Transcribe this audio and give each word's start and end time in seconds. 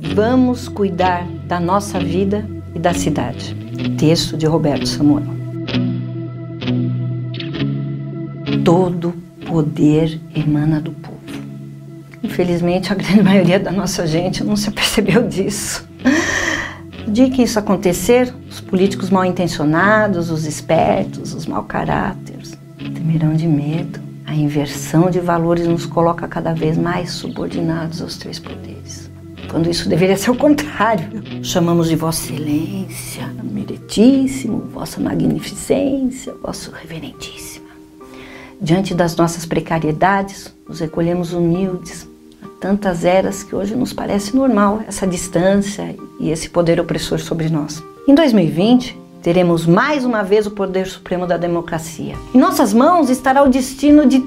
Vamos 0.00 0.68
cuidar 0.68 1.26
da 1.46 1.58
nossa 1.58 1.98
vida 1.98 2.48
e 2.74 2.78
da 2.78 2.94
cidade. 2.94 3.54
Texto 3.98 4.36
de 4.36 4.46
Roberto 4.46 4.86
Samuel. 4.86 5.26
Todo 8.64 9.14
poder 9.46 10.20
emana 10.34 10.80
do 10.80 10.92
povo. 10.92 11.18
Infelizmente, 12.22 12.92
a 12.92 12.94
grande 12.94 13.22
maioria 13.24 13.58
da 13.58 13.72
nossa 13.72 14.06
gente 14.06 14.44
não 14.44 14.56
se 14.56 14.70
percebeu 14.70 15.26
disso. 15.26 15.88
No 17.06 17.12
dia 17.12 17.30
que 17.30 17.42
isso 17.42 17.58
acontecer, 17.58 18.32
os 18.50 18.60
políticos 18.60 19.10
mal 19.10 19.24
intencionados, 19.24 20.30
os 20.30 20.44
espertos, 20.44 21.34
os 21.34 21.46
mau 21.46 21.64
caráteres, 21.64 22.56
temerão 22.78 23.34
de 23.34 23.46
medo. 23.48 24.00
A 24.26 24.34
inversão 24.34 25.10
de 25.10 25.18
valores 25.18 25.66
nos 25.66 25.86
coloca 25.86 26.28
cada 26.28 26.52
vez 26.52 26.76
mais 26.76 27.12
subordinados 27.12 28.02
aos 28.02 28.16
três 28.18 28.38
poderes. 28.38 28.77
Quando 29.50 29.70
isso 29.70 29.88
deveria 29.88 30.16
ser 30.16 30.30
o 30.30 30.36
contrário. 30.36 31.22
Chamamos 31.42 31.88
de 31.88 31.96
Vossa 31.96 32.32
Excelência, 32.32 33.26
Meritíssimo, 33.42 34.58
Vossa 34.72 35.00
Magnificência, 35.00 36.34
Vosso 36.42 36.70
Reverentíssima. 36.70 37.68
Diante 38.60 38.94
das 38.94 39.16
nossas 39.16 39.46
precariedades, 39.46 40.52
nos 40.68 40.80
recolhemos 40.80 41.32
humildes, 41.32 42.06
tantas 42.60 43.04
eras 43.04 43.42
que 43.42 43.54
hoje 43.54 43.74
nos 43.74 43.92
parece 43.92 44.36
normal 44.36 44.82
essa 44.86 45.06
distância 45.06 45.94
e 46.20 46.30
esse 46.30 46.50
poder 46.50 46.78
opressor 46.80 47.18
sobre 47.18 47.48
nós. 47.48 47.82
Em 48.06 48.14
2020, 48.14 48.98
teremos 49.22 49.66
mais 49.66 50.04
uma 50.04 50.22
vez 50.22 50.46
o 50.46 50.50
poder 50.50 50.86
supremo 50.86 51.26
da 51.26 51.36
democracia. 51.36 52.14
Em 52.34 52.38
nossas 52.38 52.72
mãos 52.74 53.08
estará 53.08 53.42
o 53.42 53.48
destino 53.48 54.06
de 54.06 54.20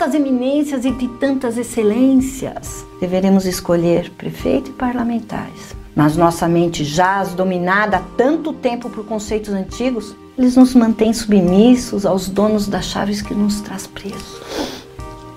tantas 0.00 0.14
eminências 0.14 0.86
e 0.86 0.90
de 0.92 1.06
tantas 1.18 1.58
excelências. 1.58 2.86
Deveremos 2.98 3.44
escolher 3.44 4.08
prefeito 4.12 4.70
e 4.70 4.72
parlamentares. 4.72 5.76
Mas 5.94 6.16
nossa 6.16 6.48
mente 6.48 6.82
jaz 6.82 7.34
dominada 7.34 7.98
há 7.98 8.02
tanto 8.16 8.50
tempo 8.54 8.88
por 8.88 9.04
conceitos 9.04 9.52
antigos, 9.52 10.16
eles 10.38 10.56
nos 10.56 10.74
mantêm 10.74 11.12
submissos 11.12 12.06
aos 12.06 12.30
donos 12.30 12.66
das 12.66 12.86
chaves 12.86 13.20
que 13.20 13.34
nos 13.34 13.60
traz 13.60 13.86
presos. 13.86 14.40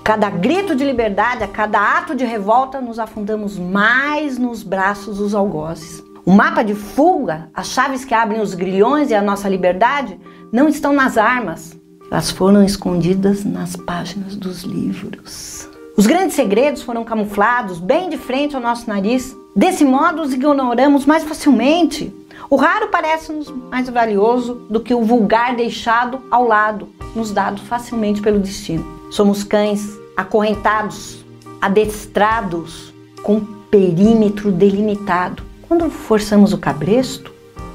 Cada 0.02 0.30
grito 0.30 0.74
de 0.74 0.82
liberdade, 0.82 1.44
a 1.44 1.48
cada 1.48 1.98
ato 1.98 2.14
de 2.14 2.24
revolta, 2.24 2.80
nos 2.80 2.98
afundamos 2.98 3.58
mais 3.58 4.38
nos 4.38 4.62
braços 4.62 5.18
dos 5.18 5.34
algozes. 5.34 6.02
O 6.24 6.32
mapa 6.32 6.62
de 6.62 6.74
fuga, 6.74 7.50
as 7.52 7.66
chaves 7.66 8.02
que 8.02 8.14
abrem 8.14 8.40
os 8.40 8.54
grilhões 8.54 9.10
e 9.10 9.14
a 9.14 9.20
nossa 9.20 9.46
liberdade, 9.46 10.18
não 10.50 10.70
estão 10.70 10.94
nas 10.94 11.18
armas. 11.18 11.78
Elas 12.10 12.30
foram 12.30 12.64
escondidas 12.64 13.44
nas 13.44 13.76
páginas 13.76 14.36
dos 14.36 14.62
livros. 14.62 15.68
Os 15.96 16.06
grandes 16.06 16.34
segredos 16.34 16.82
foram 16.82 17.04
camuflados 17.04 17.78
bem 17.78 18.10
de 18.10 18.16
frente 18.16 18.56
ao 18.56 18.62
nosso 18.62 18.88
nariz. 18.88 19.36
Desse 19.54 19.84
modo, 19.84 20.22
os 20.22 20.32
ignoramos 20.32 21.06
mais 21.06 21.22
facilmente. 21.22 22.12
O 22.50 22.56
raro 22.56 22.88
parece-nos 22.88 23.48
mais 23.70 23.88
valioso 23.88 24.54
do 24.68 24.80
que 24.80 24.94
o 24.94 25.02
vulgar 25.02 25.56
deixado 25.56 26.20
ao 26.30 26.46
lado, 26.46 26.88
nos 27.14 27.30
dado 27.30 27.60
facilmente 27.62 28.20
pelo 28.20 28.38
destino. 28.38 28.84
Somos 29.10 29.44
cães 29.44 29.88
acorrentados, 30.16 31.24
adestrados, 31.60 32.92
com 33.22 33.40
perímetro 33.70 34.52
delimitado. 34.52 35.42
Quando 35.66 35.90
forçamos 35.90 36.52
o 36.52 36.58
cabresto, 36.58 37.32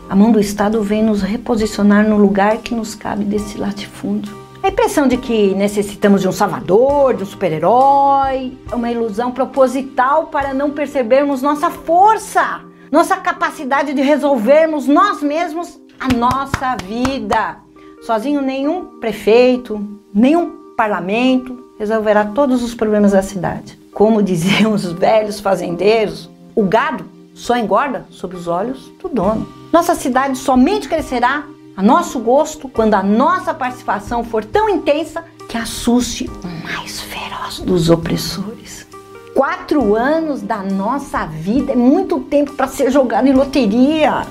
a 0.10 0.16
mão 0.16 0.32
do 0.32 0.40
Estado 0.40 0.82
vem 0.82 1.04
nos 1.04 1.22
reposicionar 1.22 2.04
no 2.10 2.18
lugar 2.18 2.58
que 2.58 2.74
nos 2.74 2.96
cabe 2.96 3.24
desse 3.24 3.60
latifúndio. 3.60 4.36
A 4.64 4.70
impressão 4.70 5.08
de 5.08 5.18
que 5.18 5.54
necessitamos 5.54 6.22
de 6.22 6.28
um 6.28 6.32
salvador, 6.32 7.14
de 7.14 7.22
um 7.22 7.26
super-herói, 7.28 8.58
é 8.72 8.76
uma 8.76 8.92
ilusão 8.92 9.32
proposital 9.32 10.26
para 10.26 10.52
não 10.52 10.72
percebermos 10.72 11.44
nossa 11.44 11.70
força, 11.70 12.62
nossa 12.92 13.18
capacidade 13.18 13.94
de 13.94 14.02
resolvermos 14.02 14.88
nós 14.88 15.22
mesmos 15.22 15.80
a 16.00 16.12
nossa 16.12 16.76
vida. 16.78 17.58
Sozinho, 18.02 18.42
nenhum 18.42 19.00
prefeito, 19.00 19.80
nenhum 20.12 20.74
parlamento 20.76 21.72
resolverá 21.78 22.26
todos 22.26 22.64
os 22.64 22.74
problemas 22.74 23.12
da 23.12 23.22
cidade. 23.22 23.78
Como 23.94 24.24
diziam 24.24 24.74
os 24.74 24.92
velhos 24.92 25.40
fazendeiros, 25.40 26.28
o 26.56 26.64
gado 26.64 27.06
só 27.36 27.56
engorda 27.56 28.08
sob 28.10 28.36
os 28.36 28.48
olhos 28.48 28.92
do 29.00 29.08
dono. 29.08 29.59
Nossa 29.72 29.96
cidade 29.96 30.38
somente 30.38 30.88
crescerá 30.88 31.44
a 31.76 31.82
nosso 31.82 32.20
gosto 32.20 32.68
quando 32.68 32.96
a 32.96 33.04
nossa 33.04 33.54
participação 33.54 34.24
for 34.24 34.44
tão 34.44 34.70
intensa 34.70 35.24
que 35.48 35.58
assuste 35.58 36.30
o 36.44 36.64
mais 36.64 37.00
feroz 37.02 37.60
dos 37.60 37.90
opressores. 37.90 38.88
Quatro 39.34 39.96
anos 39.96 40.42
da 40.42 40.58
nossa 40.58 41.26
vida 41.26 41.72
é 41.72 41.76
muito 41.76 42.20
tempo 42.22 42.54
para 42.54 42.68
ser 42.68 42.92
jogado 42.92 43.28
em 43.28 43.34
loteria 43.34 44.26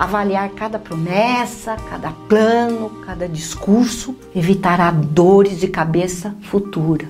avaliar 0.00 0.48
cada 0.52 0.78
promessa, 0.78 1.76
cada 1.90 2.10
plano, 2.26 2.88
cada 3.04 3.28
discurso, 3.28 4.16
evitará 4.34 4.90
dores 4.90 5.60
de 5.60 5.68
cabeça 5.68 6.34
futura. 6.44 7.06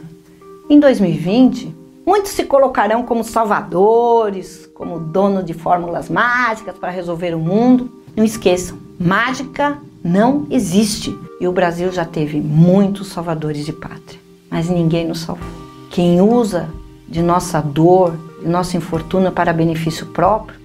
Em 0.68 0.80
2020, 0.80 1.72
muitos 2.04 2.32
se 2.32 2.44
colocarão 2.44 3.02
como 3.02 3.22
salvadores, 3.24 4.68
como 4.74 4.98
dono 4.98 5.42
de 5.42 5.54
fórmulas 5.54 6.08
mágicas 6.08 6.76
para 6.76 6.90
resolver 6.90 7.34
o 7.34 7.38
mundo. 7.38 7.90
Não 8.16 8.24
esqueçam, 8.24 8.78
mágica 8.98 9.78
não 10.02 10.46
existe 10.50 11.16
e 11.40 11.46
o 11.46 11.52
Brasil 11.52 11.92
já 11.92 12.04
teve 12.04 12.40
muitos 12.40 13.08
salvadores 13.08 13.64
de 13.64 13.72
pátria, 13.72 14.18
mas 14.50 14.68
ninguém 14.68 15.06
nos 15.06 15.20
salvou. 15.20 15.46
Quem 15.90 16.20
usa 16.20 16.68
de 17.08 17.20
nossa 17.22 17.60
dor, 17.60 18.16
de 18.40 18.48
nosso 18.48 18.76
infortúnio 18.76 19.32
para 19.32 19.52
benefício 19.52 20.06
próprio, 20.06 20.58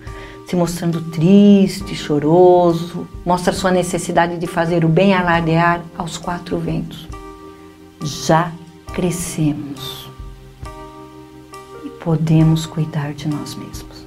se 0.48 0.56
mostrando 0.56 1.02
triste, 1.12 1.96
choroso, 1.96 3.08
mostra 3.26 3.52
sua 3.52 3.72
necessidade 3.72 4.38
de 4.38 4.46
fazer 4.46 4.86
o 4.86 4.90
bem 4.90 5.14
alardear 5.14 5.82
aos 5.98 6.18
quatro 6.18 6.58
ventos. 6.60 7.08
Já 8.02 8.52
crescemos 8.94 10.05
podemos 12.06 12.68
cuidar 12.68 13.16
de 13.16 13.28
nós 13.28 13.56
mesmos. 13.56 14.05